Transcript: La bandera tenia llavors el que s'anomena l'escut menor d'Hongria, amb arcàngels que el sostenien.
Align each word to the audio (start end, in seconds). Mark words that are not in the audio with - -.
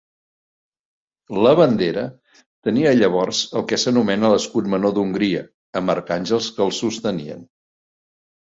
La 1.45 1.49
bandera 1.59 2.05
tenia 2.69 2.95
llavors 3.01 3.41
el 3.61 3.67
que 3.73 3.81
s'anomena 3.83 4.33
l'escut 4.33 4.73
menor 4.77 4.97
d'Hongria, 4.97 5.45
amb 5.83 5.97
arcàngels 5.97 6.49
que 6.57 6.67
el 6.69 6.75
sostenien. 6.83 7.47